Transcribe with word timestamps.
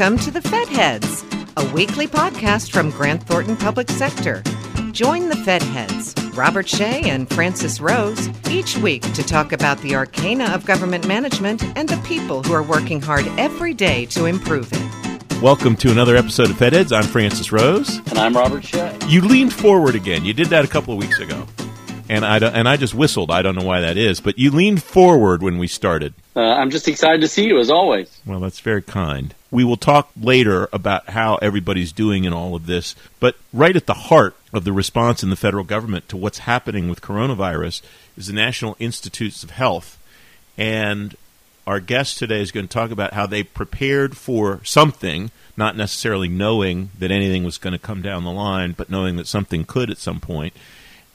Welcome 0.00 0.18
to 0.20 0.30
the 0.30 0.40
Fed 0.40 0.66
Heads, 0.68 1.26
a 1.58 1.72
weekly 1.74 2.06
podcast 2.06 2.70
from 2.70 2.88
Grant 2.88 3.22
Thornton 3.24 3.54
Public 3.54 3.90
Sector. 3.90 4.42
Join 4.92 5.28
the 5.28 5.36
Fed 5.36 5.62
Heads, 5.62 6.14
Robert 6.32 6.66
Shea 6.66 7.02
and 7.02 7.28
Francis 7.28 7.82
Rose, 7.82 8.30
each 8.48 8.78
week 8.78 9.02
to 9.12 9.22
talk 9.22 9.52
about 9.52 9.76
the 9.82 9.94
arcana 9.94 10.46
of 10.54 10.64
government 10.64 11.06
management 11.06 11.62
and 11.76 11.86
the 11.86 11.98
people 11.98 12.42
who 12.42 12.54
are 12.54 12.62
working 12.62 13.02
hard 13.02 13.26
every 13.36 13.74
day 13.74 14.06
to 14.06 14.24
improve 14.24 14.70
it. 14.72 15.42
Welcome 15.42 15.76
to 15.76 15.90
another 15.90 16.16
episode 16.16 16.48
of 16.48 16.56
Fed 16.56 16.72
Heads. 16.72 16.92
I'm 16.92 17.04
Francis 17.04 17.52
Rose. 17.52 17.98
And 18.08 18.18
I'm 18.18 18.34
Robert 18.34 18.64
Shea. 18.64 18.96
You 19.06 19.20
leaned 19.20 19.52
forward 19.52 19.96
again. 19.96 20.24
You 20.24 20.32
did 20.32 20.46
that 20.46 20.64
a 20.64 20.68
couple 20.68 20.94
of 20.94 20.98
weeks 20.98 21.18
ago. 21.18 21.46
And 22.08 22.24
I, 22.24 22.38
and 22.38 22.66
I 22.66 22.78
just 22.78 22.94
whistled. 22.94 23.30
I 23.30 23.42
don't 23.42 23.54
know 23.54 23.66
why 23.66 23.80
that 23.82 23.98
is, 23.98 24.18
but 24.18 24.38
you 24.38 24.50
leaned 24.50 24.82
forward 24.82 25.42
when 25.42 25.58
we 25.58 25.66
started. 25.66 26.14
Uh, 26.40 26.54
I'm 26.54 26.70
just 26.70 26.88
excited 26.88 27.20
to 27.20 27.28
see 27.28 27.44
you, 27.44 27.58
as 27.58 27.70
always. 27.70 28.18
Well, 28.24 28.40
that's 28.40 28.60
very 28.60 28.80
kind. 28.80 29.34
We 29.50 29.62
will 29.62 29.76
talk 29.76 30.10
later 30.18 30.70
about 30.72 31.10
how 31.10 31.36
everybody's 31.42 31.92
doing 31.92 32.24
in 32.24 32.32
all 32.32 32.54
of 32.54 32.64
this, 32.64 32.96
but 33.18 33.36
right 33.52 33.76
at 33.76 33.84
the 33.84 33.92
heart 33.92 34.34
of 34.50 34.64
the 34.64 34.72
response 34.72 35.22
in 35.22 35.28
the 35.28 35.36
federal 35.36 35.64
government 35.64 36.08
to 36.08 36.16
what's 36.16 36.38
happening 36.38 36.88
with 36.88 37.02
coronavirus 37.02 37.82
is 38.16 38.28
the 38.28 38.32
National 38.32 38.74
Institutes 38.78 39.42
of 39.42 39.50
Health. 39.50 39.98
And 40.56 41.14
our 41.66 41.78
guest 41.78 42.16
today 42.16 42.40
is 42.40 42.52
going 42.52 42.66
to 42.66 42.72
talk 42.72 42.90
about 42.90 43.12
how 43.12 43.26
they 43.26 43.42
prepared 43.42 44.16
for 44.16 44.64
something, 44.64 45.30
not 45.58 45.76
necessarily 45.76 46.28
knowing 46.28 46.88
that 46.98 47.10
anything 47.10 47.44
was 47.44 47.58
going 47.58 47.74
to 47.74 47.78
come 47.78 48.00
down 48.00 48.24
the 48.24 48.32
line, 48.32 48.72
but 48.72 48.88
knowing 48.88 49.16
that 49.16 49.26
something 49.26 49.64
could 49.66 49.90
at 49.90 49.98
some 49.98 50.20
point 50.20 50.54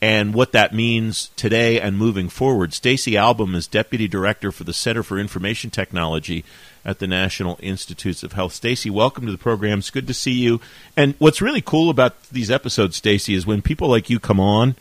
and 0.02 0.34
what 0.34 0.52
that 0.52 0.74
means 0.74 1.30
today 1.36 1.80
and 1.80 1.98
moving 1.98 2.30
forward. 2.30 2.74
Stacy 2.74 3.14
Albom 3.14 3.56
is 3.56 3.68
Deputy 3.68 4.08
Director 4.08 4.52
for 4.52 4.64
the 4.64 4.74
Center 4.74 5.04
for 5.04 5.18
Information 5.18 5.70
Technology 5.70 6.44
at 6.84 7.00
the 7.00 7.08
National 7.08 7.58
Institutes 7.62 8.22
of 8.22 8.34
Health. 8.34 8.54
Stacy, 8.54 8.90
welcome 8.90 9.26
to 9.26 9.32
the 9.32 9.38
program. 9.38 9.80
It's 9.80 9.90
good 9.90 10.08
to 10.08 10.14
see 10.14 10.34
you. 10.34 10.62
And 10.96 11.16
what's 11.18 11.42
really 11.42 11.62
cool 11.62 11.90
about 11.90 12.22
these 12.30 12.52
episodes, 12.52 12.98
Stacy, 12.98 13.34
is 13.34 13.46
when 13.46 13.62
people 13.62 13.88
like 13.88 14.10
you 14.10 14.20
come 14.20 14.40
on 14.40 14.76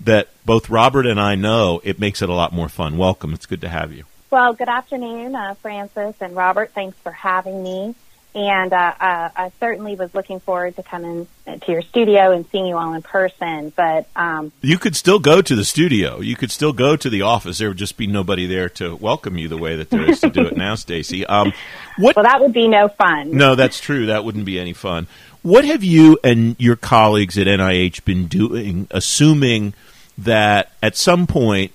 that 0.00 0.28
both 0.46 0.70
Robert 0.70 1.06
and 1.06 1.18
I 1.18 1.34
know, 1.34 1.80
it 1.82 1.98
makes 1.98 2.22
it 2.22 2.28
a 2.28 2.34
lot 2.34 2.52
more 2.52 2.68
fun. 2.68 2.96
Welcome. 2.96 3.34
It's 3.34 3.46
good 3.46 3.60
to 3.62 3.68
have 3.68 3.92
you. 3.92 4.04
Well, 4.30 4.52
good 4.52 4.68
afternoon, 4.68 5.34
uh, 5.34 5.54
Francis 5.54 6.14
and 6.20 6.36
Robert. 6.36 6.72
Thanks 6.74 6.96
for 6.98 7.10
having 7.10 7.62
me. 7.62 7.94
And 8.34 8.72
uh, 8.72 8.94
uh, 9.00 9.30
I 9.34 9.52
certainly 9.58 9.96
was 9.96 10.14
looking 10.14 10.38
forward 10.38 10.76
to 10.76 10.82
coming 10.82 11.26
to 11.46 11.72
your 11.72 11.82
studio 11.82 12.30
and 12.30 12.46
seeing 12.50 12.66
you 12.66 12.76
all 12.76 12.92
in 12.92 13.02
person. 13.02 13.72
But 13.74 14.06
um, 14.14 14.52
you 14.60 14.78
could 14.78 14.94
still 14.94 15.18
go 15.18 15.40
to 15.42 15.56
the 15.56 15.64
studio. 15.64 16.20
You 16.20 16.36
could 16.36 16.50
still 16.50 16.72
go 16.72 16.94
to 16.94 17.10
the 17.10 17.22
office. 17.22 17.58
There 17.58 17.68
would 17.68 17.78
just 17.78 17.96
be 17.96 18.06
nobody 18.06 18.46
there 18.46 18.68
to 18.70 18.94
welcome 18.96 19.38
you 19.38 19.48
the 19.48 19.56
way 19.56 19.76
that 19.76 19.90
there 19.90 20.08
is 20.08 20.20
to 20.20 20.30
do 20.30 20.46
it 20.46 20.56
now, 20.56 20.74
Stacy. 20.76 21.26
Um, 21.26 21.52
what? 21.96 22.16
Well, 22.16 22.24
that 22.24 22.40
would 22.40 22.52
be 22.52 22.68
no 22.68 22.88
fun. 22.88 23.36
No, 23.36 23.54
that's 23.54 23.80
true. 23.80 24.06
That 24.06 24.24
wouldn't 24.24 24.44
be 24.44 24.58
any 24.58 24.72
fun. 24.72 25.06
What 25.42 25.64
have 25.64 25.82
you 25.82 26.18
and 26.22 26.56
your 26.58 26.76
colleagues 26.76 27.38
at 27.38 27.46
NIH 27.46 28.04
been 28.04 28.26
doing, 28.26 28.88
assuming 28.90 29.72
that 30.18 30.72
at 30.82 30.96
some 30.96 31.26
point 31.26 31.72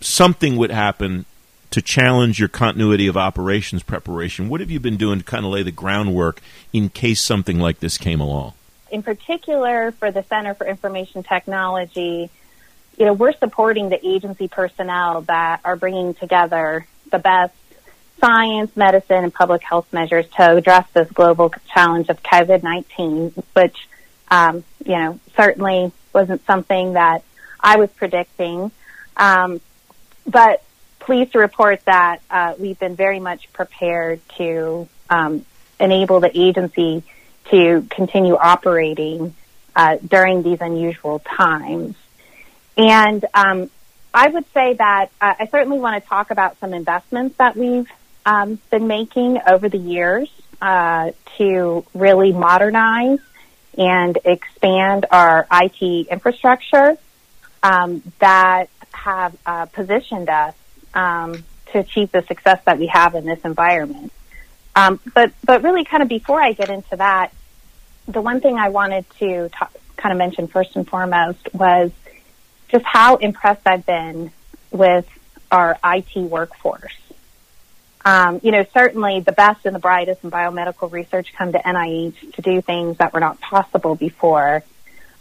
something 0.00 0.56
would 0.56 0.70
happen 0.70 1.24
to 1.70 1.80
challenge 1.80 2.38
your 2.38 2.48
continuity 2.48 3.06
of 3.06 3.16
operations 3.16 3.82
preparation. 3.82 4.48
What 4.48 4.60
have 4.60 4.70
you 4.70 4.80
been 4.80 4.96
doing 4.96 5.20
to 5.20 5.24
kind 5.24 5.44
of 5.44 5.52
lay 5.52 5.62
the 5.62 5.70
groundwork 5.70 6.40
in 6.72 6.88
case 6.88 7.20
something 7.20 7.58
like 7.58 7.80
this 7.80 7.96
came 7.96 8.20
along? 8.20 8.54
In 8.90 9.02
particular, 9.02 9.92
for 9.92 10.10
the 10.10 10.24
Center 10.24 10.54
for 10.54 10.66
Information 10.66 11.22
Technology, 11.22 12.28
you 12.98 13.06
know, 13.06 13.12
we're 13.12 13.32
supporting 13.32 13.88
the 13.88 14.04
agency 14.06 14.48
personnel 14.48 15.22
that 15.22 15.60
are 15.64 15.76
bringing 15.76 16.14
together 16.14 16.86
the 17.10 17.18
best 17.18 17.54
science, 18.20 18.76
medicine, 18.76 19.24
and 19.24 19.32
public 19.32 19.62
health 19.62 19.90
measures 19.92 20.26
to 20.36 20.56
address 20.56 20.86
this 20.92 21.10
global 21.10 21.52
challenge 21.72 22.08
of 22.08 22.22
COVID-19, 22.22 23.42
which, 23.54 23.88
um, 24.30 24.64
you 24.84 24.96
know, 24.96 25.20
certainly 25.36 25.92
wasn't 26.12 26.44
something 26.44 26.94
that 26.94 27.22
I 27.58 27.76
was 27.76 27.90
predicting. 27.90 28.70
Um, 29.16 29.60
but 30.26 30.62
pleased 31.00 31.32
to 31.32 31.38
report 31.38 31.84
that 31.86 32.20
uh, 32.30 32.54
we've 32.58 32.78
been 32.78 32.94
very 32.94 33.18
much 33.18 33.52
prepared 33.52 34.20
to 34.36 34.88
um, 35.08 35.44
enable 35.80 36.20
the 36.20 36.30
agency 36.38 37.02
to 37.50 37.86
continue 37.90 38.36
operating 38.36 39.34
uh, 39.74 39.96
during 40.06 40.42
these 40.42 40.60
unusual 40.60 41.18
times. 41.20 41.96
And 42.76 43.24
um, 43.34 43.70
I 44.12 44.28
would 44.28 44.44
say 44.52 44.74
that 44.74 45.10
uh, 45.20 45.34
I 45.40 45.46
certainly 45.46 45.78
want 45.78 46.02
to 46.02 46.08
talk 46.08 46.30
about 46.30 46.58
some 46.60 46.72
investments 46.72 47.36
that 47.38 47.56
we've 47.56 47.90
um, 48.26 48.60
been 48.70 48.86
making 48.86 49.40
over 49.46 49.68
the 49.68 49.78
years 49.78 50.30
uh, 50.60 51.12
to 51.38 51.84
really 51.94 52.32
modernize 52.32 53.18
and 53.78 54.18
expand 54.24 55.06
our 55.10 55.46
IT 55.50 56.08
infrastructure 56.08 56.96
um, 57.62 58.02
that 58.18 58.68
have 58.92 59.36
uh, 59.46 59.66
positioned 59.66 60.28
us 60.28 60.54
um, 60.94 61.44
to 61.72 61.78
achieve 61.78 62.10
the 62.12 62.22
success 62.22 62.60
that 62.64 62.78
we 62.78 62.86
have 62.86 63.14
in 63.14 63.24
this 63.24 63.40
environment. 63.44 64.12
Um, 64.74 65.00
but 65.14 65.32
but 65.44 65.62
really, 65.62 65.84
kind 65.84 66.02
of 66.02 66.08
before 66.08 66.40
I 66.40 66.52
get 66.52 66.70
into 66.70 66.96
that, 66.96 67.32
the 68.06 68.20
one 68.20 68.40
thing 68.40 68.56
I 68.56 68.68
wanted 68.68 69.04
to 69.18 69.48
talk, 69.48 69.72
kind 69.96 70.12
of 70.12 70.18
mention 70.18 70.46
first 70.46 70.76
and 70.76 70.88
foremost 70.88 71.48
was 71.52 71.90
just 72.68 72.84
how 72.84 73.16
impressed 73.16 73.66
I've 73.66 73.84
been 73.84 74.30
with 74.70 75.08
our 75.50 75.78
IT 75.84 76.16
workforce. 76.16 76.94
Um, 78.04 78.40
you 78.42 78.50
know, 78.50 78.64
certainly 78.72 79.20
the 79.20 79.32
best 79.32 79.66
and 79.66 79.74
the 79.74 79.80
brightest 79.80 80.24
in 80.24 80.30
biomedical 80.30 80.90
research 80.90 81.34
come 81.36 81.52
to 81.52 81.58
NIH 81.58 82.34
to 82.34 82.42
do 82.42 82.62
things 82.62 82.96
that 82.98 83.12
were 83.12 83.20
not 83.20 83.40
possible 83.40 83.94
before. 83.94 84.62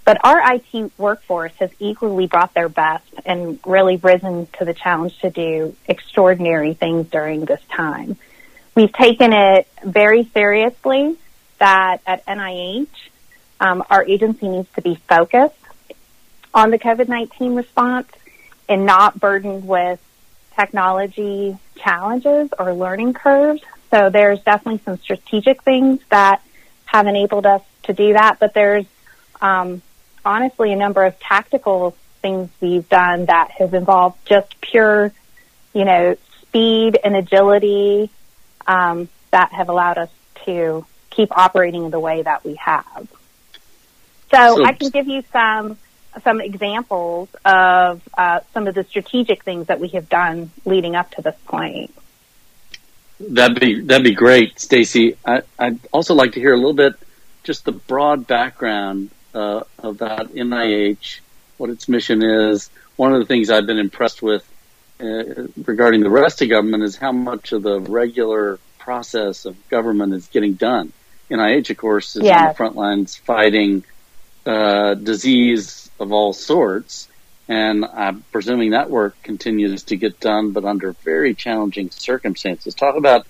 But 0.10 0.26
our 0.26 0.56
IT 0.56 0.92
workforce 0.98 1.54
has 1.60 1.70
equally 1.78 2.26
brought 2.26 2.56
their 2.56 2.68
best 2.68 3.06
and 3.28 3.60
really 3.64 3.98
risen 3.98 4.48
to 4.58 4.66
the 4.66 4.74
challenge 4.74 5.16
to 5.20 5.30
do 5.30 5.76
extraordinary 5.88 6.74
things 6.74 7.12
during 7.12 7.46
this 7.46 7.62
time. 7.70 8.18
We've 8.74 8.92
taken 8.92 9.34
it 9.34 9.68
very 9.86 10.24
seriously 10.34 11.16
that 11.60 12.02
at 12.08 12.26
NIH, 12.26 12.88
um, 13.60 13.84
our 13.88 14.04
agency 14.04 14.48
needs 14.48 14.68
to 14.78 14.82
be 14.82 14.96
focused 14.96 15.54
on 16.56 16.72
the 16.72 16.80
COVID-19 16.80 17.56
response 17.56 18.08
and 18.68 18.88
not 18.88 19.20
burdened 19.20 19.68
with 19.68 20.00
technology 20.56 21.56
challenges 21.76 22.50
or 22.58 22.74
learning 22.74 23.14
curves. 23.14 23.62
So 23.92 24.10
there's 24.10 24.42
definitely 24.42 24.82
some 24.84 24.98
strategic 24.98 25.62
things 25.62 26.00
that 26.10 26.42
have 26.86 27.06
enabled 27.06 27.46
us 27.46 27.62
to 27.84 27.94
do 27.94 28.14
that, 28.14 28.40
but 28.40 28.56
there's 28.56 28.88
um, 29.40 29.84
honestly 30.30 30.72
a 30.72 30.76
number 30.76 31.04
of 31.04 31.20
tactical 31.20 31.98
things 32.22 32.50
we've 32.62 32.88
done 32.88 33.26
that 33.26 33.50
have 33.52 33.74
involved 33.74 34.18
just 34.26 34.62
pure, 34.62 35.12
you 35.74 35.86
know, 35.86 36.16
speed 36.42 37.00
and 37.04 37.16
agility 37.16 38.12
um, 38.68 39.10
that 39.32 39.52
have 39.52 39.70
allowed 39.70 39.98
us 39.98 40.10
to 40.46 40.86
keep 41.10 41.36
operating 41.36 41.84
in 41.86 41.92
the 41.92 42.00
way 42.00 42.22
that 42.22 42.46
we 42.46 42.56
have. 42.56 43.08
So, 44.32 44.58
so 44.58 44.64
I 44.64 44.74
can 44.74 44.90
give 44.90 45.08
you 45.08 45.24
some 45.34 45.78
some 46.24 46.42
examples 46.42 47.30
of 47.46 48.02
uh, 48.16 48.42
some 48.54 48.68
of 48.68 48.76
the 48.76 48.84
strategic 48.84 49.44
things 49.44 49.68
that 49.68 49.80
we 49.80 49.88
have 49.90 50.10
done 50.10 50.52
leading 50.66 50.96
up 50.96 51.10
to 51.12 51.22
this 51.22 51.36
point. 51.46 51.94
That'd 53.20 53.60
be 53.60 53.82
that'd 53.82 54.04
be 54.04 54.14
great, 54.14 54.60
Stacy. 54.60 55.18
I'd 55.26 55.80
also 55.92 56.14
like 56.14 56.34
to 56.34 56.40
hear 56.40 56.54
a 56.54 56.58
little 56.58 56.74
bit, 56.74 56.94
just 57.44 57.66
the 57.66 57.72
broad 57.72 58.28
background 58.28 59.10
uh, 59.34 59.62
about 59.80 60.34
NIH, 60.34 61.20
what 61.58 61.70
its 61.70 61.88
mission 61.88 62.24
is. 62.24 62.70
One 62.96 63.14
of 63.14 63.20
the 63.20 63.26
things 63.26 63.50
I've 63.50 63.66
been 63.66 63.80
impressed 63.80 64.22
with 64.22 64.48
uh, 65.00 65.48
regarding 65.64 66.02
the 66.02 66.10
rest 66.10 66.42
of 66.42 66.50
government 66.50 66.84
is 66.84 66.96
how 66.96 67.12
much 67.12 67.52
of 67.52 67.64
the 67.64 67.80
regular 67.80 68.60
process 68.78 69.46
of 69.46 69.56
government 69.70 70.14
is 70.14 70.28
getting 70.28 70.54
done. 70.54 70.92
NIH, 71.30 71.70
of 71.70 71.78
course, 71.78 72.16
is 72.16 72.24
yes. 72.24 72.42
on 72.42 72.48
the 72.48 72.54
front 72.56 72.76
lines 72.76 73.16
fighting 73.16 73.84
uh, 74.46 74.96
disease 74.96 75.90
of 76.00 76.12
all 76.12 76.34
sorts. 76.34 77.08
And 77.48 77.86
I'm 77.86 78.24
presuming 78.32 78.72
that 78.72 78.90
work 78.90 79.16
continues 79.24 79.84
to 79.84 79.96
get 79.96 80.20
done, 80.20 80.52
but 80.52 80.66
under 80.66 80.92
very 80.92 81.34
challenging 81.34 81.90
circumstances. 81.92 82.76
Talk 82.76 82.96
about, 82.96 83.26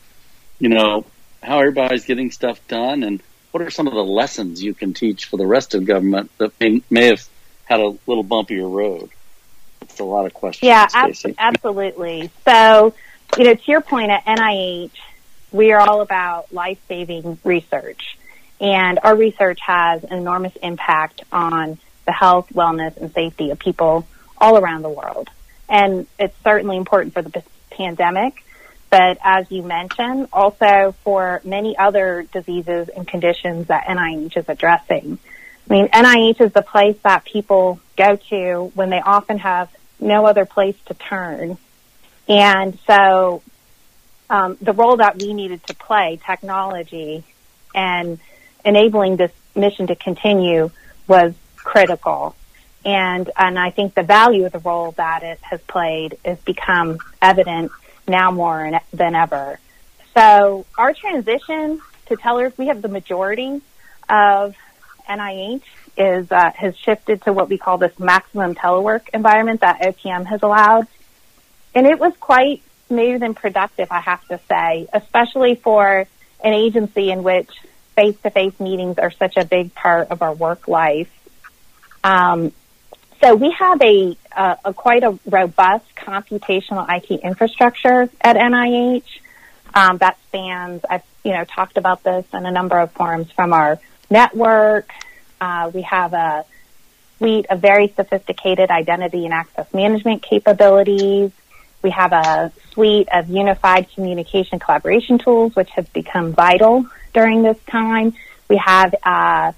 you 0.59 0.69
know, 0.69 1.05
how 1.41 1.59
everybody's 1.59 2.05
getting 2.05 2.31
stuff 2.31 2.65
done 2.67 3.03
and 3.03 3.23
what 3.51 3.63
are 3.63 3.69
some 3.69 3.87
of 3.87 3.93
the 3.93 4.03
lessons 4.03 4.61
you 4.61 4.73
can 4.73 4.93
teach 4.93 5.25
for 5.25 5.37
the 5.37 5.45
rest 5.45 5.73
of 5.75 5.85
government 5.85 6.31
that 6.37 6.59
may, 6.59 6.81
may 6.89 7.05
have 7.07 7.27
had 7.65 7.79
a 7.79 7.97
little 8.05 8.23
bumpier 8.23 8.69
road? 8.69 9.09
It's 9.81 9.99
a 9.99 10.03
lot 10.03 10.25
of 10.25 10.33
questions. 10.33 10.67
Yeah, 10.67 10.87
ab- 10.93 11.15
absolutely. 11.37 12.29
So, 12.45 12.93
you 13.37 13.43
know, 13.43 13.53
to 13.55 13.71
your 13.71 13.81
point 13.81 14.11
at 14.11 14.25
NIH, 14.25 14.91
we 15.51 15.71
are 15.71 15.79
all 15.79 16.01
about 16.01 16.53
life 16.53 16.79
saving 16.87 17.39
research. 17.43 18.17
And 18.61 18.99
our 19.03 19.15
research 19.15 19.59
has 19.65 20.03
an 20.03 20.13
enormous 20.13 20.55
impact 20.57 21.23
on 21.31 21.79
the 22.05 22.11
health, 22.11 22.49
wellness, 22.53 22.97
and 22.97 23.11
safety 23.13 23.51
of 23.51 23.59
people 23.59 24.07
all 24.37 24.57
around 24.57 24.81
the 24.81 24.89
world. 24.89 25.29
And 25.67 26.07
it's 26.17 26.35
certainly 26.43 26.77
important 26.77 27.13
for 27.13 27.21
the 27.21 27.43
pandemic, 27.69 28.43
but 28.89 29.17
as 29.23 29.51
you 29.51 29.61
mentioned, 29.61 30.27
also 30.33 30.95
for 31.03 31.41
many 31.43 31.77
other 31.77 32.25
diseases 32.31 32.89
and 32.89 33.07
conditions 33.07 33.67
that 33.67 33.85
NIH 33.85 34.37
is 34.37 34.45
addressing. 34.47 35.19
I 35.69 35.73
mean, 35.73 35.87
NIH 35.89 36.41
is 36.41 36.51
the 36.53 36.63
place 36.63 36.97
that 37.03 37.25
people 37.25 37.79
go 37.95 38.15
to 38.29 38.71
when 38.73 38.89
they 38.89 39.01
often 39.01 39.37
have 39.39 39.69
no 39.99 40.25
other 40.25 40.45
place 40.45 40.75
to 40.87 40.95
turn. 40.95 41.57
And 42.27 42.79
so 42.87 43.43
um, 44.29 44.57
the 44.61 44.73
role 44.73 44.97
that 44.97 45.21
we 45.21 45.33
needed 45.33 45.63
to 45.67 45.75
play, 45.75 46.19
technology, 46.25 47.23
and 47.75 48.19
enabling 48.65 49.17
this 49.17 49.31
mission 49.55 49.87
to 49.87 49.95
continue 49.95 50.71
was 51.07 51.33
critical. 51.55 52.35
And, 52.85 53.29
and 53.37 53.59
I 53.59 53.71
think 53.71 53.93
the 53.93 54.03
value 54.03 54.45
of 54.45 54.51
the 54.51 54.59
role 54.59 54.91
that 54.93 55.21
it 55.23 55.39
has 55.41 55.61
played 55.61 56.17
has 56.23 56.39
become 56.39 56.99
evident 57.21 57.71
now 58.09 58.31
more 58.31 58.79
than 58.91 59.15
ever. 59.15 59.59
So 60.15 60.65
our 60.77 60.93
transition 60.93 61.81
to 62.07 62.15
tellers, 62.17 62.57
we 62.57 62.67
have 62.67 62.81
the 62.81 62.89
majority 62.89 63.61
of 64.09 64.55
NIH 65.07 65.63
is 65.97 66.31
uh, 66.31 66.51
has 66.55 66.77
shifted 66.77 67.21
to 67.23 67.33
what 67.33 67.49
we 67.49 67.57
call 67.57 67.77
this 67.77 67.97
maximum 67.99 68.55
telework 68.55 69.09
environment 69.13 69.61
that 69.61 69.81
OPM 69.81 70.25
has 70.25 70.41
allowed, 70.43 70.87
and 71.75 71.85
it 71.85 71.99
was 71.99 72.13
quite 72.19 72.61
smooth 72.87 73.21
and 73.23 73.35
productive, 73.35 73.87
I 73.91 74.01
have 74.01 74.27
to 74.27 74.39
say, 74.49 74.87
especially 74.91 75.55
for 75.55 76.07
an 76.43 76.53
agency 76.53 77.11
in 77.11 77.23
which 77.23 77.49
face-to-face 77.95 78.59
meetings 78.59 78.97
are 78.97 79.11
such 79.11 79.37
a 79.37 79.45
big 79.45 79.73
part 79.75 80.09
of 80.09 80.21
our 80.21 80.33
work 80.33 80.67
life. 80.67 81.09
Um, 82.03 82.51
so 83.21 83.35
we 83.35 83.51
have 83.51 83.81
a, 83.81 84.17
a, 84.35 84.57
a, 84.65 84.73
quite 84.73 85.03
a 85.03 85.19
robust 85.25 85.88
computational 86.09 86.85
IT 86.89 87.21
infrastructure 87.21 88.09
at 88.21 88.35
NIH 88.35 89.03
um, 89.73 89.97
that 89.99 90.17
spans. 90.27 90.83
I've 90.89 91.03
you 91.23 91.33
know 91.33 91.43
talked 91.45 91.77
about 91.77 92.03
this 92.03 92.25
in 92.33 92.45
a 92.45 92.51
number 92.51 92.77
of 92.79 92.91
forums 92.91 93.31
from 93.31 93.53
our 93.53 93.79
network. 94.09 94.91
Uh, 95.39 95.71
we 95.73 95.83
have 95.83 96.13
a 96.13 96.45
suite 97.17 97.45
of 97.49 97.59
very 97.59 97.89
sophisticated 97.89 98.71
identity 98.71 99.25
and 99.25 99.33
access 99.33 99.71
management 99.73 100.23
capabilities. 100.23 101.31
We 101.81 101.91
have 101.91 102.11
a 102.11 102.51
suite 102.71 103.07
of 103.11 103.29
unified 103.29 103.87
communication 103.93 104.59
collaboration 104.59 105.17
tools, 105.17 105.55
which 105.55 105.69
have 105.71 105.91
become 105.93 106.33
vital 106.33 106.85
during 107.13 107.41
this 107.41 107.57
time. 107.67 108.13
We 108.49 108.57
have 108.57 108.93
uh, 108.95 109.51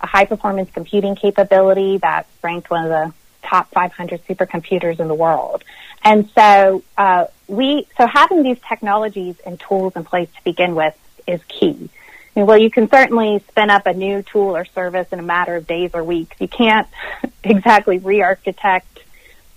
a 0.00 0.06
high 0.06 0.24
performance 0.24 0.70
computing 0.72 1.14
capability 1.16 1.98
that's 1.98 2.28
ranked 2.42 2.70
one 2.70 2.84
of 2.84 2.90
the 2.90 3.12
top 3.48 3.70
500 3.70 4.26
supercomputers 4.26 5.00
in 5.00 5.08
the 5.08 5.14
world. 5.14 5.64
And 6.02 6.28
so 6.34 6.82
uh, 6.96 7.26
we, 7.46 7.86
so 7.96 8.06
having 8.06 8.42
these 8.42 8.58
technologies 8.68 9.36
and 9.44 9.58
tools 9.58 9.94
in 9.96 10.04
place 10.04 10.28
to 10.36 10.44
begin 10.44 10.74
with 10.74 10.96
is 11.26 11.40
key. 11.48 11.90
Well, 12.34 12.58
you 12.58 12.70
can 12.70 12.88
certainly 12.88 13.40
spin 13.48 13.68
up 13.68 13.86
a 13.86 13.94
new 13.94 14.22
tool 14.22 14.56
or 14.56 14.64
service 14.64 15.08
in 15.10 15.18
a 15.18 15.22
matter 15.22 15.56
of 15.56 15.66
days 15.66 15.90
or 15.94 16.04
weeks. 16.04 16.36
You 16.40 16.46
can't 16.46 16.86
exactly 17.44 17.98
re-architect 17.98 19.00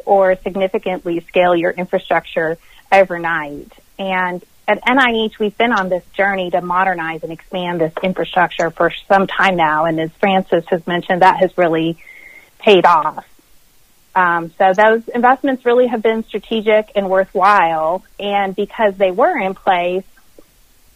or 0.06 0.36
significantly 0.38 1.20
scale 1.22 1.56
your 1.56 1.72
infrastructure 1.72 2.58
overnight. 2.92 3.72
And 4.00 4.44
at 4.68 4.84
NIH, 4.84 5.38
we've 5.38 5.58
been 5.58 5.74
on 5.74 5.90
this 5.90 6.04
journey 6.14 6.50
to 6.52 6.62
modernize 6.62 7.24
and 7.24 7.32
expand 7.32 7.82
this 7.82 7.94
infrastructure 8.02 8.72
for 8.72 8.92
some 9.08 9.28
time 9.28 9.58
now. 9.58 9.86
And 9.86 10.00
as 10.00 10.12
Francis 10.14 10.66
has 10.70 10.86
mentioned, 10.88 11.22
that 11.22 11.38
has 11.38 11.56
really 11.58 11.98
paid 12.58 12.86
off. 12.86 13.26
Um, 14.14 14.52
so 14.58 14.74
those 14.74 15.08
investments 15.08 15.66
really 15.66 15.88
have 15.88 16.02
been 16.02 16.24
strategic 16.24 16.92
and 16.96 17.10
worthwhile. 17.10 18.04
And 18.20 18.56
because 18.56 18.96
they 18.98 19.12
were 19.12 19.38
in 19.38 19.54
place, 19.54 20.04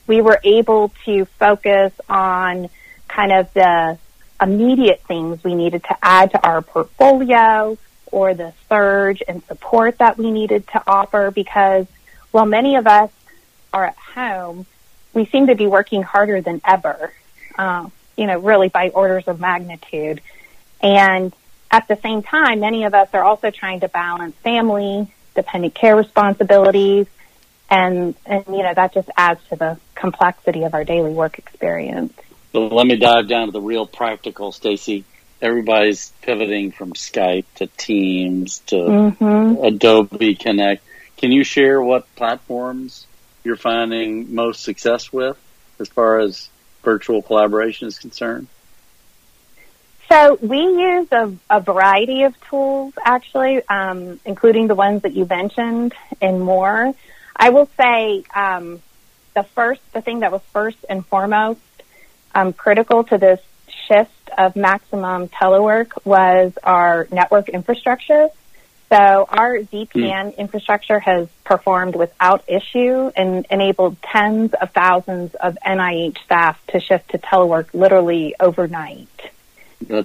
we 0.08 0.22
were 0.22 0.40
able 0.44 0.92
to 1.06 1.26
focus 1.26 1.94
on 2.10 2.70
kind 3.08 3.32
of 3.32 3.54
the 3.54 3.98
immediate 4.42 5.02
things 5.08 5.44
we 5.44 5.56
needed 5.56 5.84
to 5.84 5.98
add 6.02 6.32
to 6.32 6.46
our 6.46 6.62
portfolio 6.62 7.78
or 8.12 8.34
the 8.34 8.54
surge 8.70 9.24
and 9.28 9.44
support 9.46 9.98
that 10.00 10.18
we 10.18 10.32
needed 10.32 10.68
to 10.68 10.84
offer 10.86 11.32
because 11.32 11.88
while 12.32 12.46
many 12.46 12.76
of 12.76 12.86
us 12.86 13.10
are 13.74 13.86
at 13.86 13.98
home, 13.98 14.66
we 15.14 15.26
seem 15.26 15.48
to 15.48 15.56
be 15.56 15.66
working 15.66 16.04
harder 16.04 16.42
than 16.42 16.62
ever, 16.66 17.14
uh, 17.58 17.90
you 18.18 18.28
know, 18.28 18.40
really 18.40 18.70
by 18.70 18.90
orders 18.90 19.28
of 19.28 19.40
magnitude. 19.40 20.22
And 20.82 21.34
at 21.76 21.88
the 21.88 21.98
same 21.98 22.24
time, 22.24 22.62
many 22.62 22.86
of 22.86 22.94
us 22.94 23.10
are 23.14 23.24
also 23.24 23.52
trying 23.52 23.82
to 23.82 23.90
balance 23.90 24.36
family, 24.38 25.12
dependent 25.36 25.76
care 25.76 25.96
responsibilities, 25.96 27.08
and, 27.70 28.16
and 28.26 28.46
you 28.48 28.64
know, 28.64 28.74
that 28.74 28.94
just 28.94 29.10
adds 29.18 29.42
to 29.50 29.56
the 29.56 29.78
complexity 29.94 30.64
of 30.64 30.74
our 30.74 30.84
daily 30.84 31.12
work 31.12 31.38
experience. 31.38 32.14
So 32.54 32.68
let 32.68 32.88
me 32.88 32.96
dive 32.96 33.28
down 33.28 33.48
to 33.48 33.52
the 33.52 33.62
real 33.62 33.86
practical, 33.86 34.52
Stacy 34.52 35.04
everybody's 35.42 36.12
pivoting 36.22 36.72
from 36.72 36.94
Skype 36.94 37.46
to 37.56 37.68
Teams 37.68 38.60
to 38.68 38.76
mm-hmm. 38.76 39.64
Adobe 39.64 40.36
Connect. 40.36 40.84
Can 41.18 41.32
you 41.32 41.44
share 41.44 41.82
what 41.82 42.14
platforms 42.16 43.06
you're 43.44 43.56
finding 43.56 44.34
most 44.34 44.64
success 44.64 45.12
with 45.12 45.38
as 45.80 45.88
far 45.90 46.20
as 46.20 46.50
virtual 46.84 47.22
collaboration 47.22 47.88
is 47.88 48.00
concerned? 48.00 48.48
So 50.10 50.38
we 50.42 50.60
use 50.60 51.12
a, 51.12 51.34
a 51.50 51.60
variety 51.62 52.24
of 52.24 52.40
tools, 52.50 52.94
actually, 53.04 53.68
um, 53.68 54.20
including 54.24 54.68
the 54.68 54.76
ones 54.76 55.02
that 55.02 55.14
you 55.14 55.26
mentioned 55.26 55.94
and 56.22 56.42
more. 56.42 56.94
I 57.36 57.50
will 57.50 57.70
say 57.78 58.24
um, 58.34 58.82
the 59.34 59.44
first, 59.44 59.82
the 59.94 60.02
thing 60.02 60.20
that 60.20 60.32
was 60.32 60.42
first 60.54 60.78
and 60.88 61.06
foremost 61.06 61.60
um, 62.34 62.54
critical 62.54 63.04
to 63.06 63.18
this 63.18 63.42
shift 63.88 64.30
of 64.38 64.56
maximum 64.56 65.28
telework 65.28 65.92
was 66.06 66.54
our 66.64 67.08
network 67.12 67.50
infrastructure. 67.50 68.30
So 68.90 69.26
our 69.28 69.58
VPN 69.58 69.88
mm. 69.92 70.38
infrastructure 70.38 71.00
has 71.00 71.28
performed 71.44 71.96
without 71.96 72.44
issue 72.48 73.12
and 73.16 73.46
enabled 73.50 73.98
tens 74.02 74.54
of 74.54 74.72
thousands 74.72 75.34
of 75.36 75.58
NIH 75.66 76.20
staff 76.24 76.62
to 76.68 76.80
shift 76.80 77.10
to 77.12 77.18
telework 77.18 77.74
literally 77.74 78.36
overnight. 78.40 79.10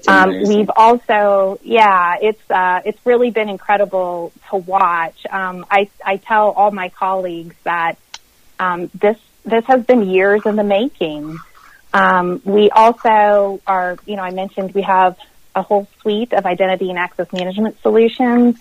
Um, 0.09 0.43
we've 0.43 0.71
also, 0.75 1.59
yeah, 1.63 2.17
it's 2.21 2.51
uh, 2.51 2.81
it's 2.85 2.99
really 3.07 3.31
been 3.31 3.49
incredible 3.49 4.33
to 4.51 4.57
watch. 4.57 5.27
Um, 5.31 5.65
I 5.71 5.89
I 6.05 6.17
tell 6.17 6.51
all 6.51 6.71
my 6.71 6.89
colleagues 6.89 7.55
that 7.65 7.97
um, 8.59 8.91
this 8.95 9.19
this 9.45 9.65
has 9.67 9.85
been 9.85 10.09
years 10.09 10.43
in 10.45 10.57
the 10.57 10.65
making. 10.65 11.39
Um, 11.93 12.41
we 12.45 12.71
also 12.71 13.61
are, 13.67 13.97
you 14.07 14.17
know, 14.17 14.23
I 14.23 14.31
mentioned 14.31 14.75
we 14.75 14.83
have 14.83 15.17
a 15.55 15.63
whole 15.63 15.89
suite 16.01 16.33
of 16.33 16.47
identity 16.47 16.91
and 16.91 16.99
access 16.99 17.33
management 17.33 17.81
solutions, 17.83 18.59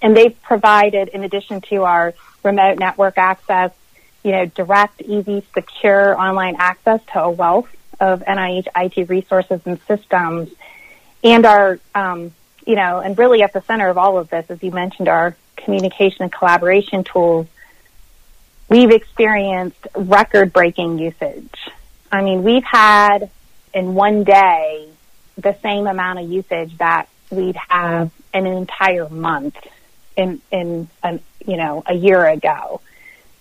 and 0.00 0.16
they've 0.16 0.40
provided, 0.42 1.08
in 1.08 1.24
addition 1.24 1.60
to 1.62 1.82
our 1.82 2.14
remote 2.42 2.78
network 2.78 3.18
access, 3.18 3.72
you 4.22 4.32
know, 4.32 4.46
direct, 4.46 5.02
easy, 5.02 5.44
secure 5.54 6.18
online 6.18 6.56
access 6.58 7.00
to 7.12 7.20
a 7.20 7.30
wealth 7.30 7.68
of 8.00 8.20
NIH 8.20 8.66
IT 8.76 9.08
resources 9.08 9.60
and 9.64 9.80
systems, 9.86 10.50
and 11.24 11.46
our, 11.46 11.78
um, 11.94 12.32
you 12.66 12.76
know, 12.76 13.00
and 13.00 13.18
really 13.18 13.42
at 13.42 13.52
the 13.52 13.62
center 13.62 13.88
of 13.88 13.98
all 13.98 14.18
of 14.18 14.28
this, 14.30 14.46
as 14.48 14.62
you 14.62 14.70
mentioned, 14.70 15.08
our 15.08 15.36
communication 15.56 16.22
and 16.22 16.32
collaboration 16.32 17.04
tools. 17.04 17.46
We've 18.68 18.90
experienced 18.90 19.86
record-breaking 19.94 20.98
usage 20.98 21.54
I 22.10 22.22
mean, 22.22 22.42
we've 22.42 22.64
had 22.64 23.30
in 23.74 23.94
one 23.94 24.24
day 24.24 24.88
the 25.36 25.56
same 25.62 25.86
amount 25.86 26.20
of 26.20 26.30
usage 26.30 26.76
that 26.78 27.08
we'd 27.30 27.56
have 27.68 28.10
in 28.32 28.46
an 28.46 28.56
entire 28.56 29.08
month 29.08 29.56
in 30.16 30.40
in 30.50 30.88
an, 31.02 31.20
you 31.46 31.56
know 31.56 31.82
a 31.86 31.94
year 31.94 32.26
ago. 32.26 32.80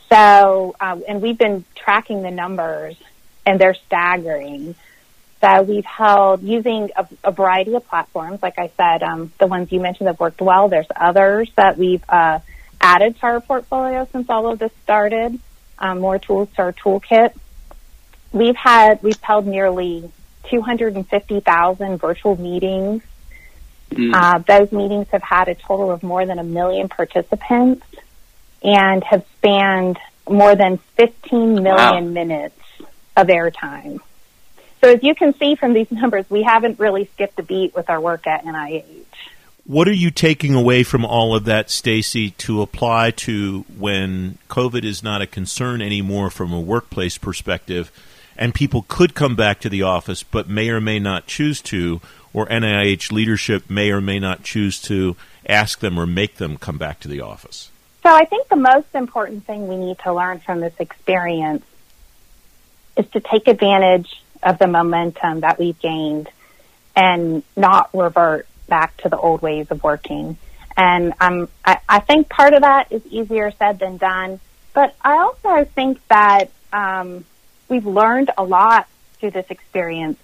So, 0.09 0.75
uh, 0.79 0.99
and 1.07 1.21
we've 1.21 1.37
been 1.37 1.65
tracking 1.73 2.21
the 2.21 2.31
numbers, 2.31 2.95
and 3.45 3.59
they're 3.59 3.75
staggering. 3.75 4.75
So 5.41 5.61
we've 5.61 5.85
held 5.85 6.41
using 6.41 6.89
a, 6.95 7.07
a 7.23 7.31
variety 7.31 7.75
of 7.75 7.87
platforms. 7.87 8.41
Like 8.41 8.57
I 8.57 8.71
said, 8.77 9.03
um, 9.03 9.31
the 9.39 9.47
ones 9.47 9.71
you 9.71 9.79
mentioned 9.79 10.07
have 10.07 10.19
worked 10.19 10.41
well. 10.41 10.69
There's 10.69 10.87
others 10.95 11.49
that 11.55 11.77
we've 11.77 12.03
uh, 12.09 12.39
added 12.81 13.17
to 13.19 13.23
our 13.25 13.41
portfolio 13.41 14.07
since 14.11 14.29
all 14.29 14.47
of 14.47 14.59
this 14.59 14.71
started. 14.83 15.39
Um, 15.77 15.99
more 15.99 16.17
tools 16.17 16.47
to 16.55 16.61
our 16.61 16.73
toolkit 16.73 17.33
we've 18.35 18.55
had 18.55 19.01
we've 19.01 19.21
held 19.21 19.47
nearly 19.47 20.11
250,000 20.49 21.97
virtual 21.97 22.39
meetings. 22.39 23.01
Mm. 23.91 24.13
Uh, 24.13 24.39
those 24.39 24.71
meetings 24.71 25.07
have 25.11 25.23
had 25.23 25.47
a 25.47 25.55
total 25.55 25.89
of 25.89 26.03
more 26.03 26.25
than 26.25 26.37
a 26.37 26.43
million 26.43 26.89
participants 26.89 27.85
and 28.61 29.03
have 29.03 29.25
spanned 29.37 29.97
more 30.29 30.55
than 30.55 30.77
15 30.97 31.63
million 31.63 31.75
wow. 31.75 31.99
minutes 32.01 32.59
of 33.15 33.27
airtime. 33.27 33.99
So 34.81 34.91
as 34.91 35.03
you 35.03 35.15
can 35.15 35.33
see 35.37 35.55
from 35.55 35.73
these 35.73 35.91
numbers, 35.91 36.29
we 36.29 36.43
haven't 36.43 36.79
really 36.79 37.05
skipped 37.13 37.39
a 37.39 37.43
beat 37.43 37.73
with 37.73 37.89
our 37.89 37.99
work 37.99 38.27
at 38.27 38.45
NIH. 38.45 39.05
What 39.65 39.87
are 39.87 39.93
you 39.93 40.11
taking 40.11 40.53
away 40.53 40.83
from 40.83 41.03
all 41.03 41.35
of 41.35 41.45
that, 41.45 41.71
Stacy, 41.71 42.31
to 42.31 42.61
apply 42.61 43.11
to 43.11 43.65
when 43.79 44.37
COVID 44.47 44.83
is 44.83 45.01
not 45.01 45.23
a 45.23 45.27
concern 45.27 45.81
anymore 45.81 46.29
from 46.29 46.53
a 46.53 46.59
workplace 46.59 47.17
perspective, 47.17 47.91
and 48.37 48.53
people 48.53 48.85
could 48.87 49.15
come 49.15 49.35
back 49.35 49.59
to 49.61 49.69
the 49.69 49.81
office 49.81 50.21
but 50.21 50.47
may 50.47 50.69
or 50.69 50.79
may 50.79 50.99
not 50.99 51.25
choose 51.25 51.61
to, 51.63 51.99
or 52.31 52.45
NIH 52.45 53.11
leadership 53.11 53.67
may 53.69 53.89
or 53.89 54.01
may 54.01 54.19
not 54.19 54.43
choose 54.43 54.79
to 54.83 55.15
ask 55.47 55.79
them 55.79 55.97
or 55.97 56.05
make 56.05 56.35
them 56.35 56.57
come 56.57 56.77
back 56.77 56.99
to 56.99 57.07
the 57.07 57.21
office? 57.21 57.71
So 58.03 58.13
I 58.13 58.25
think 58.25 58.49
the 58.49 58.55
most 58.55 58.93
important 58.93 59.45
thing 59.45 59.67
we 59.67 59.77
need 59.77 59.97
to 59.99 60.13
learn 60.13 60.41
from 60.41 60.59
this 60.59 60.73
experience 60.79 61.65
is 62.97 63.05
to 63.11 63.19
take 63.19 63.47
advantage 63.47 64.21
of 64.43 64.59
the 64.59 64.67
momentum 64.67 65.41
that 65.41 65.59
we've 65.59 65.79
gained 65.79 66.29
and 66.95 67.43
not 67.55 67.89
revert 67.93 68.47
back 68.67 68.95
to 68.97 69.09
the 69.09 69.17
old 69.17 69.41
ways 69.41 69.69
of 69.71 69.83
working. 69.83 70.37
And 70.77 71.13
um, 71.19 71.49
I, 71.63 71.79
I 71.87 71.99
think 71.99 72.29
part 72.29 72.53
of 72.53 72.61
that 72.61 72.91
is 72.91 73.05
easier 73.07 73.51
said 73.51 73.79
than 73.79 73.97
done. 73.97 74.39
But 74.73 74.95
I 75.01 75.17
also 75.17 75.65
think 75.73 76.05
that 76.09 76.49
um, 76.73 77.25
we've 77.69 77.85
learned 77.85 78.31
a 78.37 78.43
lot 78.43 78.87
through 79.19 79.31
this 79.31 79.45
experience. 79.49 80.19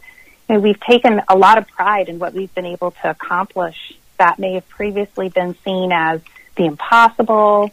You 0.50 0.56
know, 0.56 0.62
we've 0.62 0.80
taken 0.80 1.22
a 1.28 1.38
lot 1.38 1.58
of 1.58 1.68
pride 1.68 2.10
in 2.10 2.20
what 2.20 2.34
we've 2.34 2.54
been 2.54 2.66
able 2.66 2.92
to 2.92 3.10
accomplish 3.10 3.94
that 4.18 4.40
may 4.40 4.54
have 4.56 4.68
previously 4.68 5.30
been 5.30 5.56
seen 5.64 5.92
as 5.92 6.22
the 6.56 6.66
impossible. 6.66 7.72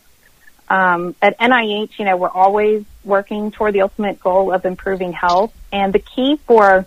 Um, 0.68 1.14
at 1.22 1.38
NIH, 1.38 1.98
you 1.98 2.04
know, 2.04 2.16
we're 2.16 2.28
always 2.28 2.84
working 3.04 3.50
toward 3.50 3.74
the 3.74 3.82
ultimate 3.82 4.20
goal 4.20 4.52
of 4.52 4.64
improving 4.64 5.12
health. 5.12 5.52
And 5.72 5.92
the 5.92 5.98
key 5.98 6.36
for 6.46 6.86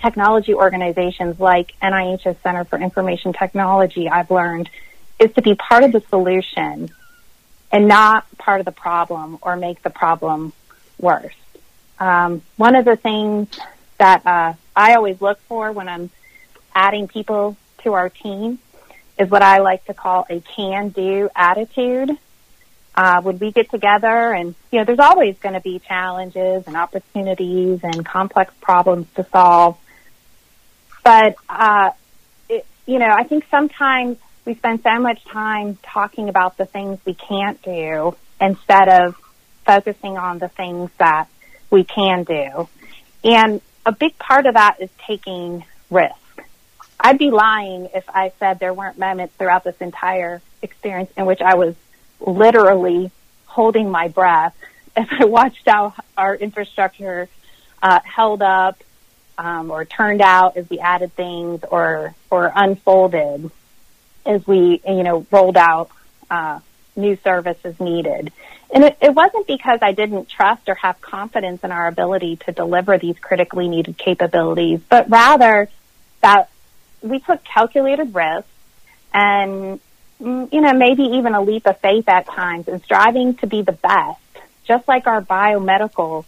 technology 0.00 0.54
organizations 0.54 1.38
like 1.38 1.72
NIH's 1.82 2.36
Center 2.42 2.64
for 2.64 2.78
Information 2.78 3.32
Technology, 3.32 4.08
I've 4.08 4.30
learned, 4.30 4.70
is 5.18 5.32
to 5.34 5.42
be 5.42 5.54
part 5.54 5.84
of 5.84 5.92
the 5.92 6.00
solution 6.08 6.90
and 7.72 7.88
not 7.88 8.24
part 8.38 8.60
of 8.60 8.66
the 8.66 8.72
problem 8.72 9.38
or 9.42 9.56
make 9.56 9.82
the 9.82 9.90
problem 9.90 10.52
worse. 10.98 11.34
Um, 11.98 12.42
one 12.56 12.76
of 12.76 12.84
the 12.84 12.96
things 12.96 13.48
that 13.98 14.26
uh, 14.26 14.54
I 14.74 14.94
always 14.94 15.20
look 15.20 15.40
for 15.42 15.72
when 15.72 15.88
I'm 15.88 16.10
adding 16.74 17.08
people 17.08 17.56
to 17.82 17.94
our 17.94 18.10
team 18.10 18.58
is 19.18 19.30
what 19.30 19.42
I 19.42 19.58
like 19.58 19.86
to 19.86 19.94
call 19.94 20.26
a 20.28 20.40
can-do 20.40 21.30
attitude. 21.34 22.10
Uh, 22.96 23.20
when 23.20 23.38
we 23.38 23.52
get 23.52 23.70
together 23.70 24.32
and, 24.32 24.54
you 24.72 24.78
know, 24.78 24.84
there's 24.86 24.98
always 24.98 25.36
going 25.38 25.52
to 25.54 25.60
be 25.60 25.78
challenges 25.80 26.66
and 26.66 26.76
opportunities 26.76 27.80
and 27.82 28.06
complex 28.06 28.54
problems 28.62 29.06
to 29.14 29.26
solve. 29.30 29.76
But, 31.04 31.36
uh, 31.48 31.90
it, 32.48 32.64
you 32.86 32.98
know, 32.98 33.10
I 33.10 33.24
think 33.24 33.44
sometimes 33.50 34.16
we 34.46 34.54
spend 34.54 34.82
so 34.82 34.98
much 34.98 35.22
time 35.24 35.76
talking 35.82 36.30
about 36.30 36.56
the 36.56 36.64
things 36.64 36.98
we 37.04 37.12
can't 37.12 37.60
do 37.60 38.16
instead 38.40 38.88
of 38.88 39.14
focusing 39.66 40.16
on 40.16 40.38
the 40.38 40.48
things 40.48 40.90
that 40.98 41.28
we 41.70 41.84
can 41.84 42.24
do. 42.24 42.66
And 43.24 43.60
a 43.84 43.92
big 43.92 44.16
part 44.18 44.46
of 44.46 44.54
that 44.54 44.76
is 44.80 44.88
taking 45.06 45.64
risk. 45.90 46.14
I'd 46.98 47.18
be 47.18 47.30
lying 47.30 47.90
if 47.94 48.08
I 48.08 48.32
said 48.38 48.58
there 48.58 48.72
weren't 48.72 48.98
moments 48.98 49.34
throughout 49.36 49.64
this 49.64 49.76
entire 49.80 50.40
experience 50.62 51.10
in 51.16 51.26
which 51.26 51.42
I 51.42 51.56
was 51.56 51.74
literally 52.20 53.10
holding 53.46 53.90
my 53.90 54.08
breath 54.08 54.54
as 54.96 55.06
I 55.10 55.24
watched 55.24 55.66
how 55.66 55.94
our 56.16 56.34
infrastructure 56.34 57.28
uh, 57.82 58.00
held 58.04 58.42
up 58.42 58.82
um, 59.38 59.70
or 59.70 59.84
turned 59.84 60.22
out 60.22 60.56
as 60.56 60.68
we 60.70 60.78
added 60.78 61.14
things 61.14 61.62
or 61.70 62.14
or 62.30 62.50
unfolded 62.54 63.50
as 64.24 64.46
we 64.46 64.80
you 64.86 65.02
know 65.02 65.26
rolled 65.30 65.58
out 65.58 65.90
uh, 66.30 66.60
new 66.96 67.16
services 67.22 67.78
needed. 67.78 68.32
And 68.72 68.84
it, 68.84 68.96
it 69.00 69.14
wasn't 69.14 69.46
because 69.46 69.78
I 69.82 69.92
didn't 69.92 70.28
trust 70.28 70.68
or 70.68 70.74
have 70.74 71.00
confidence 71.00 71.62
in 71.62 71.70
our 71.70 71.86
ability 71.86 72.36
to 72.46 72.52
deliver 72.52 72.98
these 72.98 73.18
critically 73.18 73.68
needed 73.68 73.96
capabilities, 73.96 74.80
but 74.88 75.08
rather 75.08 75.68
that 76.22 76.48
we 77.02 77.20
took 77.20 77.44
calculated 77.44 78.14
risks 78.14 78.48
and 79.14 79.78
you 80.20 80.60
know 80.60 80.72
maybe 80.72 81.02
even 81.02 81.34
a 81.34 81.42
leap 81.42 81.66
of 81.66 81.78
faith 81.80 82.08
at 82.08 82.26
times 82.26 82.68
and 82.68 82.82
striving 82.82 83.34
to 83.36 83.46
be 83.46 83.62
the 83.62 83.72
best, 83.72 84.20
just 84.64 84.86
like 84.88 85.06
our 85.06 85.20
biomedical 85.22 86.24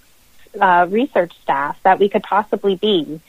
uh, 0.60 0.86
research 0.88 1.32
staff 1.42 1.80
that 1.82 1.98
we 1.98 2.08
could 2.08 2.22
possibly 2.22 2.74
be. 2.74 3.20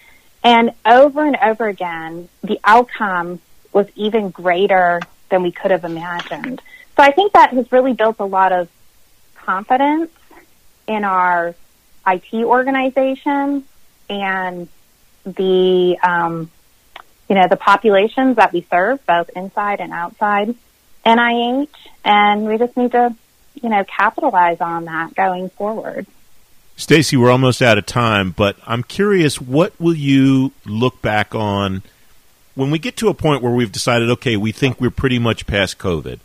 And 0.44 0.72
over 0.86 1.26
and 1.26 1.38
over 1.38 1.68
again, 1.68 2.30
the 2.44 2.60
outcome 2.64 3.40
was 3.74 3.88
even 3.96 4.30
greater 4.30 5.02
than 5.30 5.44
we 5.44 5.52
could 5.52 5.72
have 5.72 5.84
imagined. 5.84 6.62
So 6.96 7.04
I 7.04 7.12
think 7.12 7.34
that 7.34 7.52
has 7.52 7.72
really 7.72 7.94
built 7.94 8.18
a 8.20 8.26
lot 8.26 8.52
of 8.52 8.70
confidence 9.36 10.12
in 10.88 11.04
our 11.04 11.56
IT 12.08 12.34
organization 12.34 13.64
and 14.10 14.68
the, 15.26 15.98
um, 16.02 16.50
you 17.30 17.36
know, 17.36 17.48
the 17.48 17.56
populations 17.56 18.36
that 18.38 18.52
we 18.52 18.66
serve, 18.70 19.06
both 19.06 19.30
inside 19.36 19.80
and 19.80 19.94
outside 19.94 20.56
NIH. 21.06 21.70
And 22.04 22.46
we 22.46 22.58
just 22.58 22.76
need 22.76 22.92
to, 22.92 23.16
you 23.62 23.70
know, 23.70 23.84
capitalize 23.84 24.60
on 24.60 24.86
that 24.86 25.16
going 25.16 25.50
forward. 25.50 26.08
Stacy, 26.76 27.18
we're 27.18 27.32
almost 27.32 27.62
out 27.62 27.78
of 27.78 27.86
time, 27.86 28.32
but 28.32 28.56
I'm 28.66 28.84
curious, 28.84 29.40
what 29.40 29.74
will 29.80 29.94
you 29.94 30.54
look 30.66 31.02
back 31.02 31.36
on 31.36 31.84
when 32.56 32.72
we 32.72 32.80
get 32.80 32.98
to 32.98 33.10
a 33.10 33.14
point 33.14 33.44
where 33.44 33.52
we've 33.52 33.72
decided, 33.72 34.10
okay, 34.10 34.38
we 34.38 34.52
think 34.52 34.80
we're 34.80 34.90
pretty 34.90 35.20
much 35.20 35.46
past 35.46 35.78
COVID? 35.78 36.20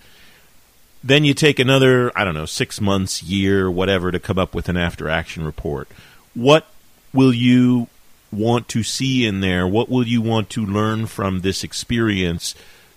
Then 1.03 1.25
you 1.25 1.35
take 1.35 1.59
another, 1.59 2.17
I 2.17 2.25
don't 2.25 2.35
know, 2.35 2.47
six 2.47 2.81
months, 2.81 3.23
year, 3.23 3.71
whatever, 3.71 4.11
to 4.11 4.19
come 4.19 4.39
up 4.39 4.55
with 4.55 4.71
an 4.71 4.77
after 4.77 5.09
action 5.09 5.45
report. 5.45 5.89
What 6.35 6.67
will 7.13 7.33
you 7.33 7.89
want 8.35 8.69
to 8.69 8.83
see 8.83 9.27
in 9.27 9.41
there? 9.41 9.67
What 9.67 9.89
will 9.89 10.07
you 10.07 10.23
want 10.23 10.51
to 10.51 10.65
learn 10.65 11.07
from 11.07 11.41
this 11.41 11.65
experience 11.65 12.55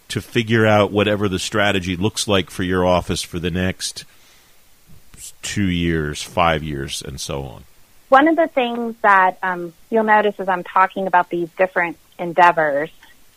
to 0.10 0.22
figure 0.22 0.66
out 0.66 0.92
whatever 0.92 1.28
the 1.28 1.40
strategy 1.40 1.96
looks 1.96 2.28
like 2.28 2.50
for 2.50 2.64
your 2.64 2.86
office 2.86 3.22
for 3.22 3.40
the 3.40 3.52
next 3.52 4.06
two 5.42 5.68
years, 5.68 6.22
five 6.22 6.64
years, 6.64 7.02
and 7.02 7.20
so 7.20 7.44
on? 7.44 7.64
One 8.10 8.28
of 8.28 8.36
the 8.36 8.48
things 8.48 8.96
that 9.02 9.38
um, 9.44 9.74
you'll 9.90 10.04
notice 10.04 10.40
as 10.40 10.48
I'm 10.48 10.64
talking 10.64 11.08
about 11.08 11.30
these 11.30 11.50
different 11.52 11.98
endeavors 12.18 12.90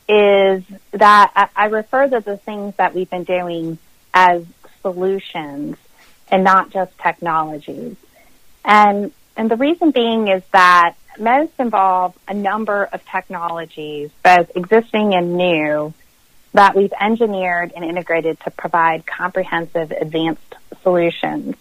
is 0.09 0.63
that 0.93 1.33
I, 1.35 1.49
I 1.57 1.67
refer 1.67 2.09
to 2.09 2.21
the 2.21 2.37
things 2.37 2.77
that 2.77 2.95
we've 2.95 3.11
been 3.11 3.25
doing 3.25 3.79
as 4.15 4.45
solutions 4.83 5.77
and 6.29 6.45
not 6.45 6.71
just 6.71 6.97
technologies. 6.99 7.97
And 8.65 9.13
and 9.37 9.51
the 9.51 9.57
reason 9.57 9.91
being 9.91 10.29
is 10.29 10.43
that 10.53 10.95
most 11.19 11.53
involve 11.59 12.17
a 12.29 12.35
number 12.35 12.85
of 12.85 13.05
technologies, 13.07 14.11
both 14.23 14.51
existing 14.57 15.15
and 15.15 15.37
new, 15.37 15.93
that 16.53 16.75
we've 16.77 16.93
engineered 17.01 17.73
and 17.75 17.85
integrated 17.85 18.41
to 18.41 18.51
provide 18.51 19.07
comprehensive 19.07 19.91
advanced 19.91 20.55
solutions 20.83 21.57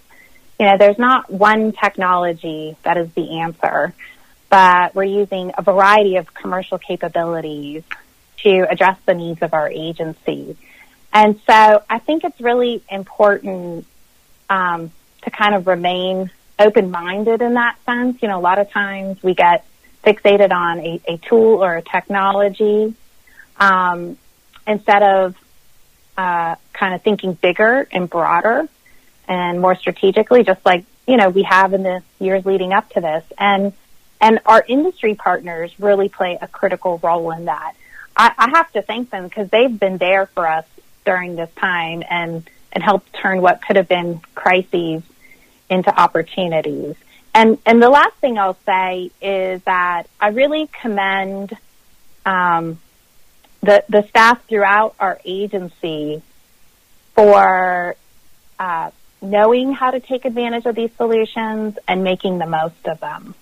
you 0.59 0.65
know, 0.65 0.77
there's 0.77 0.99
not 0.99 1.31
one 1.31 1.71
technology 1.71 2.75
that 2.83 2.97
is 2.97 3.09
the 3.13 3.39
answer, 3.39 3.93
but 4.49 4.93
we're 4.93 5.05
using 5.05 5.53
a 5.57 5.61
variety 5.61 6.17
of 6.17 6.33
commercial 6.33 6.77
capabilities 6.77 7.83
to 8.43 8.67
address 8.69 8.97
the 9.05 9.13
needs 9.13 9.41
of 9.41 9.53
our 9.53 9.69
agency. 9.69 10.57
And 11.13 11.39
so 11.47 11.83
I 11.89 11.99
think 11.99 12.25
it's 12.25 12.39
really 12.41 12.83
important 12.89 13.85
um, 14.49 14.91
to 15.23 15.31
kind 15.31 15.55
of 15.55 15.65
remain 15.65 16.29
open-minded 16.59 17.41
in 17.41 17.53
that 17.55 17.77
sense. 17.85 18.21
You 18.21 18.27
know, 18.27 18.39
a 18.39 18.41
lot 18.41 18.59
of 18.59 18.69
times 18.69 19.21
we 19.23 19.33
get 19.33 19.65
fixated 20.03 20.51
on 20.51 20.79
a, 20.79 21.01
a 21.07 21.17
tool 21.17 21.63
or 21.63 21.77
a 21.77 21.81
technology 21.81 22.93
um, 23.57 24.17
instead 24.67 25.03
of 25.03 25.35
uh, 26.17 26.55
kind 26.73 26.93
of 26.93 27.01
thinking 27.01 27.33
bigger 27.33 27.87
and 27.91 28.09
broader 28.09 28.67
and 29.27 29.61
more 29.61 29.75
strategically, 29.75 30.43
just 30.43 30.65
like, 30.65 30.85
you 31.07 31.17
know, 31.17 31.29
we 31.29 31.43
have 31.43 31.73
in 31.73 31.83
the 31.83 32.01
years 32.19 32.45
leading 32.45 32.73
up 32.73 32.89
to 32.91 33.01
this. 33.01 33.23
And, 33.37 33.73
and 34.19 34.39
our 34.45 34.63
industry 34.67 35.15
partners 35.15 35.71
really 35.79 36.09
play 36.09 36.37
a 36.41 36.47
critical 36.47 36.99
role 37.01 37.31
in 37.31 37.45
that. 37.45 37.73
I, 38.15 38.33
I 38.37 38.49
have 38.57 38.71
to 38.73 38.81
thank 38.81 39.11
them 39.11 39.23
because 39.23 39.49
they've 39.49 39.79
been 39.79 39.97
there 39.97 40.25
for 40.27 40.47
us 40.47 40.65
during 41.05 41.35
this 41.35 41.49
time 41.55 42.03
and, 42.09 42.47
and 42.71 42.83
helped 42.83 43.13
turn 43.13 43.41
what 43.41 43.61
could 43.65 43.75
have 43.75 43.87
been 43.87 44.21
crises 44.35 45.03
into 45.69 45.93
opportunities. 45.97 46.95
And, 47.33 47.57
and 47.65 47.81
the 47.81 47.89
last 47.89 48.15
thing 48.15 48.37
I'll 48.37 48.57
say 48.65 49.11
is 49.21 49.61
that 49.63 50.03
I 50.19 50.29
really 50.29 50.69
commend, 50.81 51.55
um, 52.25 52.79
the, 53.61 53.83
the 53.89 54.03
staff 54.09 54.43
throughout 54.47 54.95
our 54.99 55.19
agency 55.25 56.21
for, 57.13 57.95
uh, 58.57 58.91
knowing 59.21 59.73
how 59.73 59.91
to 59.91 59.99
take 59.99 60.25
advantage 60.25 60.65
of 60.65 60.75
these 60.75 60.91
solutions 60.95 61.77
and 61.87 62.03
making 62.03 62.39
the 62.39 62.45
most 62.45 62.85
of 62.85 62.99
them. 62.99 63.35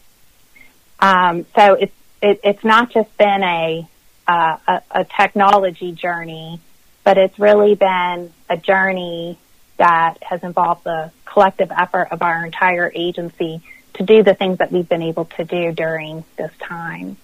Um, 0.99 1.45
so 1.55 1.75
it's 1.75 1.93
it, 2.19 2.39
it's 2.43 2.63
not 2.63 2.89
just 2.89 3.15
been 3.15 3.43
a, 3.43 3.87
uh, 4.27 4.57
a, 4.67 4.81
a 4.89 5.05
technology 5.05 5.91
journey 5.91 6.59
but 7.07 7.17
it's 7.17 7.39
really 7.39 7.73
been 7.73 8.33
a 8.49 8.57
journey 8.57 9.37
that 9.77 10.17
has 10.21 10.43
involved 10.43 10.83
the 10.83 11.11
collective 11.25 11.71
effort 11.71 12.09
of 12.11 12.21
our 12.21 12.45
entire 12.45 12.91
agency 12.93 13.61
to 13.93 14.03
do 14.03 14.23
the 14.23 14.33
things 14.33 14.59
that 14.59 14.71
we've 14.71 14.87
been 14.87 15.01
able 15.01 15.25
to 15.25 15.43
do 15.43 15.71
during 15.71 16.23
this 16.35 16.51
time. 16.59 17.17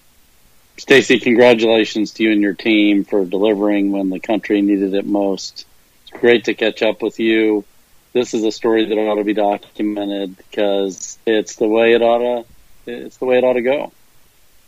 Stacy, 0.77 1.19
congratulations 1.19 2.12
to 2.13 2.24
you 2.24 2.31
and 2.31 2.41
your 2.41 2.53
team 2.53 3.03
for 3.03 3.25
delivering 3.25 3.91
when 3.91 4.10
the 4.10 4.19
country 4.19 4.62
needed 4.62 4.93
it 4.93 5.05
most. 5.05 5.65
It's 6.03 6.19
great 6.19 6.45
to 6.45 6.55
catch 6.55 6.81
up 6.81 7.01
with 7.01 7.19
you. 7.19 7.63
This 8.12 8.33
is 8.33 8.43
a 8.43 8.51
story 8.51 8.86
that 8.86 8.95
ought 8.95 9.15
to 9.15 9.24
be 9.24 9.33
documented 9.33 10.38
because 10.38 11.17
it's 11.25 11.55
the 11.55 11.67
way 11.67 11.93
it 11.93 12.01
ought 12.01 12.19
to. 12.19 12.45
It's 12.86 13.17
the 13.17 13.25
way 13.25 13.38
it 13.38 13.43
ought 13.43 13.53
to 13.53 13.62
go. 13.62 13.91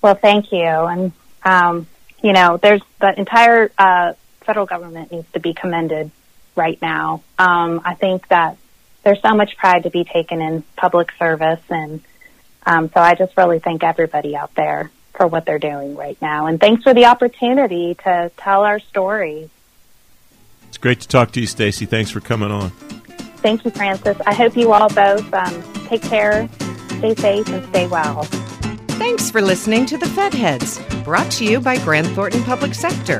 Well, 0.02 0.16
thank 0.16 0.52
you, 0.52 0.64
and 0.64 1.12
um, 1.44 1.88
you 2.22 2.34
know, 2.34 2.58
there's 2.58 2.82
the 3.02 3.18
entire 3.20 3.72
uh, 3.78 4.14
federal 4.42 4.66
government 4.66 5.12
needs 5.12 5.32
to 5.34 5.40
be 5.40 5.54
commended 5.54 6.12
right 6.56 6.82
now. 6.82 7.24
Um, 7.38 7.82
I 7.84 7.96
think 7.96 8.28
that 8.30 8.58
there's 9.04 9.22
so 9.22 9.36
much 9.36 9.58
pride 9.58 9.84
to 9.84 9.90
be 9.90 10.04
taken 10.04 10.42
in 10.42 10.64
public 10.76 11.12
service, 11.20 11.62
and 11.70 12.02
um, 12.66 12.90
so 12.90 13.00
I 13.00 13.14
just 13.14 13.38
really 13.38 13.60
thank 13.60 13.84
everybody 13.84 14.36
out 14.36 14.54
there 14.56 14.90
for 15.14 15.28
what 15.28 15.46
they're 15.46 15.60
doing 15.60 15.96
right 15.96 16.20
now. 16.22 16.48
And 16.48 16.60
thanks 16.60 16.84
for 16.84 16.94
the 16.94 17.06
opportunity 17.06 17.96
to 18.04 18.32
tell 18.38 18.64
our 18.64 18.80
story. 18.80 19.50
It's 20.68 20.78
great 20.78 21.02
to 21.02 21.08
talk 21.08 21.32
to 21.34 21.40
you, 21.40 21.48
Stacy. 21.48 21.86
Thanks 21.86 22.12
for 22.12 22.20
coming 22.20 22.52
on. 22.52 22.72
Thank 23.38 23.64
you, 23.64 23.72
Francis. 23.72 24.18
I 24.26 24.34
hope 24.34 24.58
you 24.58 24.74
all 24.74 24.90
both 24.90 25.34
um, 25.34 25.64
take 25.88 26.02
care, 26.02 26.50
stay 26.98 27.16
safe, 27.16 27.48
and 27.48 27.66
stay 27.70 27.88
well. 27.88 28.24
Thanks 28.98 29.30
for 29.30 29.42
listening 29.42 29.86
to 29.88 29.98
the 29.98 30.08
Fed 30.08 30.34
Heads, 30.34 30.80
brought 31.04 31.32
to 31.34 31.46
you 31.46 31.60
by 31.60 31.78
Grant 31.78 32.08
Thornton 32.08 32.44
Public 32.44 32.74
Sector. 32.74 33.20